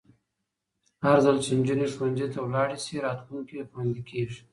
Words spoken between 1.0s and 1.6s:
هرځل چې